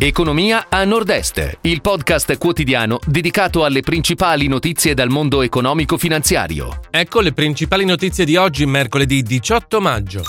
Economia 0.00 0.66
a 0.68 0.84
Nord-Est, 0.84 1.58
il 1.62 1.80
podcast 1.80 2.38
quotidiano 2.38 3.00
dedicato 3.04 3.64
alle 3.64 3.80
principali 3.80 4.46
notizie 4.46 4.94
dal 4.94 5.08
mondo 5.08 5.42
economico-finanziario. 5.42 6.82
Ecco 6.88 7.20
le 7.20 7.32
principali 7.32 7.84
notizie 7.84 8.24
di 8.24 8.36
oggi, 8.36 8.64
mercoledì 8.64 9.22
18 9.22 9.80
maggio. 9.80 10.22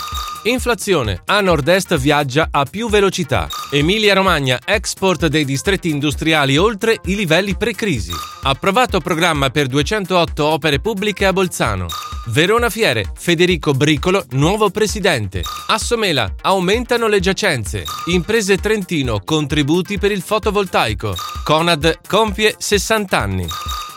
Inflazione. 0.45 1.21
A 1.25 1.39
nord-est 1.41 1.95
viaggia 1.97 2.47
a 2.49 2.65
più 2.65 2.89
velocità. 2.89 3.47
Emilia-Romagna, 3.71 4.59
export 4.65 5.27
dei 5.27 5.45
distretti 5.45 5.89
industriali 5.91 6.57
oltre 6.57 6.97
i 7.05 7.15
livelli 7.15 7.55
pre-crisi. 7.55 8.13
Approvato 8.43 8.99
programma 8.99 9.51
per 9.51 9.67
208 9.67 10.45
opere 10.45 10.79
pubbliche 10.79 11.27
a 11.27 11.33
Bolzano. 11.33 11.85
Verona 12.29 12.69
Fiere, 12.69 13.05
Federico 13.15 13.73
Bricolo, 13.73 14.23
nuovo 14.31 14.69
presidente. 14.69 15.41
Assomela, 15.67 16.35
aumentano 16.41 17.07
le 17.07 17.19
giacenze. 17.19 17.83
Imprese 18.05 18.57
Trentino, 18.57 19.21
contributi 19.23 19.97
per 19.97 20.11
il 20.11 20.21
fotovoltaico. 20.21 21.15
Conad 21.43 22.01
compie 22.07 22.53
60 22.55 23.19
anni. 23.19 23.47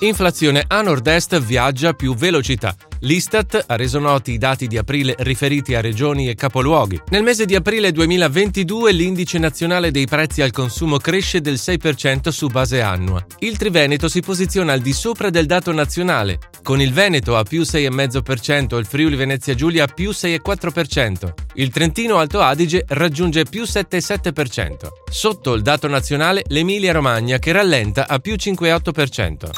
Inflazione 0.01 0.65
a 0.67 0.81
nord-est 0.81 1.39
viaggia 1.41 1.93
più 1.93 2.15
velocità. 2.15 2.75
L'Istat 3.05 3.65
ha 3.67 3.75
reso 3.75 3.99
noti 3.99 4.31
i 4.31 4.39
dati 4.39 4.69
di 4.69 4.79
aprile 4.79 5.17
riferiti 5.19 5.75
a 5.75 5.81
regioni 5.81 6.29
e 6.29 6.37
capoluoghi. 6.37 7.01
Nel 7.09 7.25
mese 7.25 7.47
di 7.47 7.57
aprile 7.57 7.91
2022 7.91 8.93
l'indice 8.93 9.39
nazionale 9.39 9.91
dei 9.91 10.07
prezzi 10.07 10.41
al 10.41 10.53
consumo 10.53 10.99
cresce 10.99 11.41
del 11.41 11.55
6% 11.55 12.29
su 12.29 12.47
base 12.47 12.81
annua. 12.81 13.25
Il 13.41 13.57
Triveneto 13.57 14.09
si 14.09 14.21
posiziona 14.21 14.73
al 14.73 14.81
di 14.81 14.93
sopra 14.93 15.31
del 15.31 15.47
dato 15.47 15.73
nazionale, 15.73 16.39
con 16.63 16.81
il 16.81 16.93
Veneto 16.93 17.37
a 17.37 17.43
più 17.43 17.63
6,5% 17.63 18.77
e 18.77 18.79
il 18.79 18.87
Friuli 18.87 19.17
Venezia 19.17 19.55
Giulia 19.55 19.83
a 19.83 19.89
più 19.89 20.11
6,4%. 20.11 21.33
Il 21.55 21.71
Trentino 21.71 22.19
Alto 22.19 22.41
Adige 22.41 22.85
raggiunge 22.87 23.43
più 23.43 23.65
7,7%. 23.65 24.75
Sotto 25.11 25.55
il 25.55 25.63
dato 25.63 25.89
nazionale 25.89 26.45
l'Emilia 26.47 26.93
Romagna 26.93 27.41
che 27.41 27.51
rallenta 27.51 28.07
a 28.07 28.21
più 28.21 28.35
5,8%. 28.35 29.51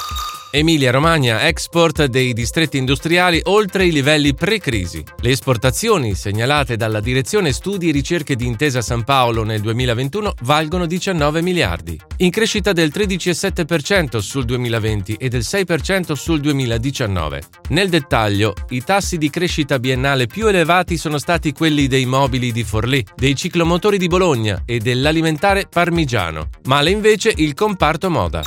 Emilia-Romagna 0.57 1.49
export 1.49 2.05
dei 2.05 2.33
distretti 2.33 2.79
industriali 2.79 3.41
oltre 3.47 3.87
i 3.87 3.91
livelli 3.91 4.35
pre-crisi. 4.35 5.03
Le 5.21 5.31
esportazioni 5.31 6.15
segnalate 6.15 6.77
dalla 6.77 7.01
Direzione 7.01 7.51
Studi 7.51 7.89
e 7.89 7.93
Ricerche 7.93 8.37
di 8.37 8.47
Intesa 8.47 8.81
San 8.81 9.03
Paolo 9.03 9.43
nel 9.43 9.61
2021 9.61 10.35
valgono 10.43 10.87
19 10.87 11.43
miliardi, 11.43 11.99
in 12.19 12.31
crescita 12.31 12.73
del 12.73 12.93
13,7% 12.95 14.19
sul 14.19 14.45
2020 14.45 15.15
e 15.15 15.29
del 15.29 15.41
6% 15.41 16.13
sul 16.13 16.39
2019. 16.39 17.43
Nel 17.71 17.89
dettaglio, 17.89 18.55
i 18.69 18.85
tassi 18.85 19.19
di 19.19 19.31
crescita 19.31 19.81
biennale 19.81 20.29
più 20.29 20.47
elevati 20.47 20.97
sono 20.97 21.19
stati 21.19 21.51
quelli 21.51 21.89
dei 21.89 22.07
mobili 22.07 22.53
di 22.53 22.63
Forlì, 22.63 23.05
dei 23.17 23.35
ciclomotori 23.35 23.99
di 23.99 24.07
Bologna 24.07 24.63
e 24.65 24.79
dell'alimentare 24.79 25.67
parmigiano, 25.69 26.49
male 26.67 26.91
invece 26.91 27.33
il 27.35 27.55
comparto 27.55 28.09
moda. 28.09 28.43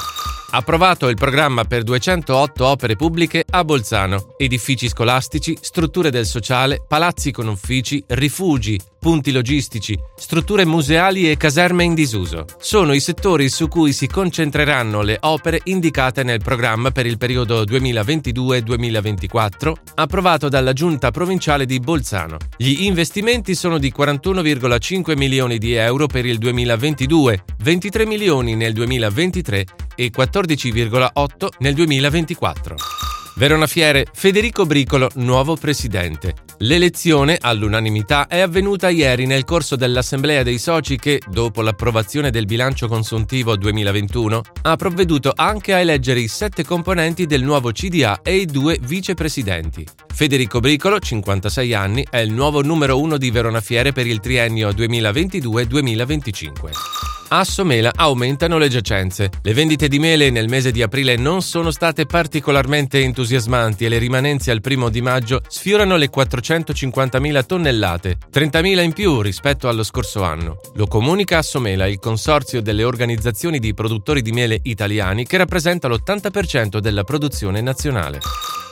Approvato 0.49 1.09
il 1.09 1.15
programma 1.15 1.65
per 1.65 1.83
208 1.83 2.65
opere 2.65 2.95
pubbliche 2.95 3.43
a 3.49 3.65
Bolzano, 3.65 4.35
edifici 4.37 4.87
scolastici, 4.87 5.57
strutture 5.59 6.09
del 6.09 6.25
sociale, 6.25 6.81
palazzi 6.87 7.31
con 7.31 7.49
uffici, 7.49 8.01
rifugi, 8.07 8.79
punti 8.97 9.33
logistici, 9.33 9.99
strutture 10.15 10.65
museali 10.65 11.29
e 11.29 11.35
caserme 11.35 11.83
in 11.83 11.93
disuso. 11.93 12.45
Sono 12.59 12.93
i 12.93 13.01
settori 13.01 13.49
su 13.49 13.67
cui 13.67 13.91
si 13.91 14.07
concentreranno 14.07 15.01
le 15.01 15.17
opere 15.19 15.59
indicate 15.65 16.23
nel 16.23 16.39
programma 16.39 16.91
per 16.91 17.05
il 17.05 17.17
periodo 17.17 17.63
2022-2024, 17.63 19.73
approvato 19.95 20.47
dalla 20.47 20.71
Giunta 20.71 21.11
provinciale 21.11 21.65
di 21.65 21.81
Bolzano. 21.81 22.37
Gli 22.55 22.85
investimenti 22.85 23.53
sono 23.53 23.79
di 23.79 23.93
41,5 23.95 25.17
milioni 25.17 25.57
di 25.57 25.73
euro 25.73 26.07
per 26.07 26.25
il 26.25 26.37
2022, 26.37 27.43
23 27.57 28.05
milioni 28.05 28.55
nel 28.55 28.71
2023 28.71 29.65
e 29.97 30.11
14,8 30.15 31.47
nel 31.59 31.73
2024. 31.73 32.75
Verona 33.37 33.67
Fiere, 33.67 34.07
Federico 34.11 34.65
Bricolo, 34.65 35.09
nuovo 35.15 35.55
presidente. 35.55 36.33
L'elezione 36.59 37.37
all'unanimità 37.39 38.25
è 38.25 38.39
avvenuta 38.39 38.89
ieri 38.89 39.27
nel 39.27 39.43
corso 39.43 39.75
dell'assemblea 39.75 40.41
dei 40.41 40.57
soci 40.57 40.97
che, 40.97 41.21
dopo 41.29 41.61
l'approvazione 41.61 42.31
del 42.31 42.47
bilancio 42.47 42.87
consuntivo 42.87 43.55
2021, 43.55 44.41
ha 44.63 44.75
provveduto 44.75 45.33
anche 45.35 45.75
a 45.75 45.77
eleggere 45.77 46.19
i 46.19 46.27
sette 46.27 46.63
componenti 46.63 47.27
del 47.27 47.43
nuovo 47.43 47.71
CDA 47.71 48.21
e 48.23 48.37
i 48.37 48.47
due 48.47 48.79
vicepresidenti. 48.81 49.85
Federico 50.11 50.59
Bricolo, 50.59 50.99
56 50.99 51.75
anni, 51.75 52.07
è 52.09 52.17
il 52.17 52.31
nuovo 52.31 52.63
numero 52.63 52.99
uno 52.99 53.17
di 53.17 53.29
Verona 53.29 53.61
Fiere 53.61 53.91
per 53.91 54.07
il 54.07 54.19
triennio 54.19 54.69
2022-2025. 54.69 56.96
A 57.29 57.43
Somela 57.43 57.91
aumentano 57.93 58.57
le 58.57 58.69
giacenze. 58.69 59.29
Le 59.41 59.53
vendite 59.53 59.89
di 59.89 59.99
mele 59.99 60.29
nel 60.29 60.47
mese 60.47 60.71
di 60.71 60.81
aprile 60.81 61.17
non 61.17 61.41
sono 61.41 61.71
state 61.71 62.05
particolarmente 62.05 63.01
entusiasmanti 63.01 63.83
e 63.83 63.89
le 63.89 63.97
rimanenze 63.97 64.49
al 64.49 64.61
primo 64.61 64.87
di 64.87 65.01
maggio 65.01 65.41
sfiorano 65.45 65.97
le 65.97 66.09
450.000 66.09 67.45
tonnellate, 67.45 68.17
30.000 68.33 68.81
in 68.81 68.93
più 68.93 69.19
rispetto 69.19 69.67
allo 69.67 69.83
scorso 69.83 70.23
anno. 70.23 70.61
Lo 70.75 70.87
comunica 70.87 71.39
a 71.39 71.41
Somela 71.41 71.85
il 71.87 71.99
consorzio 71.99 72.61
delle 72.61 72.85
organizzazioni 72.85 73.59
di 73.59 73.73
produttori 73.73 74.21
di 74.21 74.31
mele 74.31 74.59
italiani 74.63 75.25
che 75.25 75.35
rappresenta 75.35 75.89
l'80% 75.89 76.77
della 76.77 77.03
produzione 77.03 77.59
nazionale. 77.59 78.19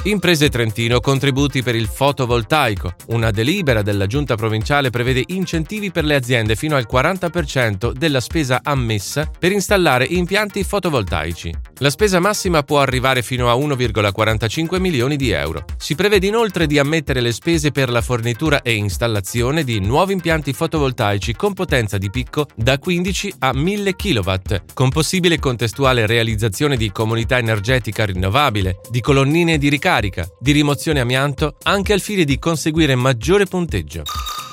Imprese 0.06 0.50
Trentino, 0.50 1.00
contributi 1.00 1.64
per 1.64 1.74
il 1.74 1.88
fotovoltaico. 1.88 2.94
Una 3.08 3.32
delibera 3.32 3.82
della 3.82 4.06
giunta 4.06 4.36
provinciale 4.36 4.92
prevede 4.92 5.24
incentivi 5.30 5.90
per 5.90 6.04
le 6.04 6.14
aziende 6.14 6.56
fino 6.56 6.76
al 6.76 6.86
40% 6.88 7.92
della 7.92 8.20
spesa 8.20 8.60
ammessa 8.62 9.28
per 9.40 9.52
installare 9.52 10.06
impianti 10.06 10.64
fotovoltaici. 10.64 11.52
La 11.80 11.90
spesa 11.90 12.19
massima 12.19 12.63
può 12.63 12.80
arrivare 12.80 13.22
fino 13.22 13.50
a 13.50 13.56
1,45 13.56 14.80
milioni 14.80 15.16
di 15.16 15.31
euro. 15.31 15.66
Si 15.78 15.96
prevede 15.96 16.28
inoltre 16.28 16.68
di 16.68 16.80
ammettere 16.80 17.22
le 17.22 17.31
spese 17.31 17.72
per 17.72 17.90
la 17.90 18.02
fornitura 18.02 18.62
e 18.62 18.74
installazione 18.74 19.63
di 19.63 19.80
nuovi 19.80 20.13
impianti 20.13 20.53
fotovoltaici 20.53 21.34
con 21.34 21.53
potenza 21.53 21.97
di 21.97 22.09
picco 22.09 22.47
da 22.56 22.78
15 22.78 23.34
a 23.40 23.53
1000 23.53 23.96
kW, 23.96 24.34
con 24.74 24.90
possibile 24.90 25.40
contestuale 25.40 26.06
realizzazione 26.06 26.78
di 26.78 26.91
comunità 26.91 27.38
energetica 27.38 28.06
rinnovabile, 28.06 28.80
di 28.90 29.02
colonnine 29.02 29.57
di 29.57 29.69
ricarica 29.69 29.84
carica, 29.96 30.28
di 30.40 30.52
rimozione 30.52 31.00
amianto, 31.00 31.57
anche 31.63 31.94
al 31.94 32.02
fine 32.02 32.24
di 32.25 32.38
conseguire 32.38 32.96
maggiore 32.96 33.46
punteggio. 33.46 34.03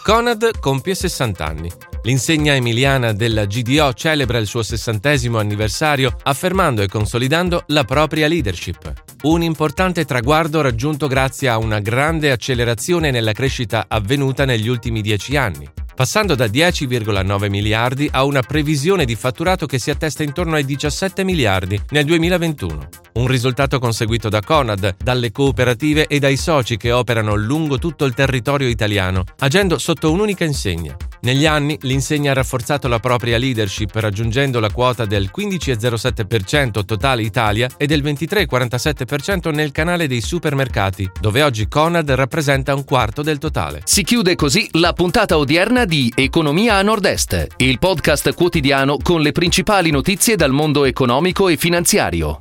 Conad 0.02 0.58
compie 0.60 0.94
60 0.94 1.46
anni. 1.46 1.91
L'insegna 2.04 2.54
emiliana 2.54 3.12
della 3.12 3.44
GDO 3.44 3.92
celebra 3.92 4.38
il 4.38 4.46
suo 4.46 4.62
sessantesimo 4.62 5.38
anniversario 5.38 6.16
affermando 6.24 6.82
e 6.82 6.88
consolidando 6.88 7.62
la 7.68 7.84
propria 7.84 8.26
leadership. 8.26 8.92
Un 9.22 9.42
importante 9.42 10.04
traguardo 10.04 10.60
raggiunto 10.60 11.06
grazie 11.06 11.48
a 11.48 11.58
una 11.58 11.78
grande 11.78 12.32
accelerazione 12.32 13.12
nella 13.12 13.32
crescita 13.32 13.84
avvenuta 13.86 14.44
negli 14.44 14.68
ultimi 14.68 15.00
dieci 15.00 15.36
anni 15.36 15.70
passando 15.94 16.34
da 16.34 16.46
10,9 16.46 17.48
miliardi 17.48 18.08
a 18.10 18.24
una 18.24 18.42
previsione 18.42 19.04
di 19.04 19.14
fatturato 19.14 19.66
che 19.66 19.78
si 19.78 19.90
attesta 19.90 20.22
intorno 20.22 20.54
ai 20.54 20.64
17 20.64 21.22
miliardi 21.22 21.80
nel 21.90 22.04
2021. 22.04 23.01
Un 23.14 23.26
risultato 23.26 23.78
conseguito 23.78 24.28
da 24.28 24.40
Conad, 24.40 24.96
dalle 25.02 25.32
cooperative 25.32 26.06
e 26.06 26.18
dai 26.18 26.36
soci 26.36 26.76
che 26.76 26.92
operano 26.92 27.34
lungo 27.34 27.78
tutto 27.78 28.04
il 28.04 28.14
territorio 28.14 28.68
italiano, 28.68 29.24
agendo 29.40 29.78
sotto 29.78 30.10
un'unica 30.10 30.44
insegna, 30.44 30.96
negli 31.24 31.46
anni 31.46 31.78
l'insegna 31.82 32.32
ha 32.32 32.34
rafforzato 32.34 32.88
la 32.88 32.98
propria 32.98 33.38
leadership 33.38 33.94
raggiungendo 33.94 34.58
la 34.58 34.72
quota 34.72 35.04
del 35.04 35.30
15,07% 35.32 36.84
totale 36.84 37.22
Italia 37.22 37.68
e 37.76 37.86
del 37.86 38.02
23,47% 38.02 39.54
nel 39.54 39.70
canale 39.70 40.08
dei 40.08 40.20
supermercati, 40.20 41.08
dove 41.20 41.42
oggi 41.44 41.68
Conad 41.68 42.10
rappresenta 42.10 42.74
un 42.74 42.84
quarto 42.84 43.22
del 43.22 43.38
totale. 43.38 43.82
Si 43.84 44.02
chiude 44.02 44.34
così 44.34 44.68
la 44.72 44.92
puntata 44.94 45.38
odierna 45.38 45.84
di 45.84 46.12
Economia 46.12 46.74
a 46.74 46.82
Nord-Est, 46.82 47.46
il 47.58 47.78
podcast 47.78 48.34
quotidiano 48.34 48.96
con 49.00 49.20
le 49.20 49.30
principali 49.30 49.92
notizie 49.92 50.34
dal 50.34 50.50
mondo 50.50 50.84
economico 50.84 51.48
e 51.48 51.56
finanziario. 51.56 52.40